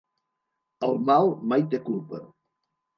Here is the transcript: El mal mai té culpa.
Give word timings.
El 0.89 0.97
mal 1.11 1.31
mai 1.53 1.69
té 1.75 1.85
culpa. 1.87 2.27